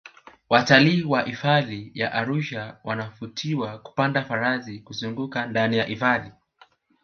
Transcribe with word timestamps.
watalii 0.49 1.03
wa 1.03 1.21
hifadhi 1.23 1.91
ya 1.93 2.11
arusha 2.13 2.77
wanavutiwa 2.83 3.79
kupanda 3.79 4.23
farasi 4.25 4.79
kuzungaka 4.79 5.45
ndani 5.45 5.77
ya 5.77 5.85
hifadhi 5.85 6.31